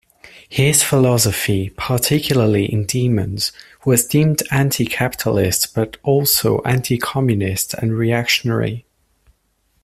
[0.49, 3.51] His philosophy, particularly in "Demons",
[3.85, 8.87] was deemed anti-capitalist but also anti-Communist and reactionary.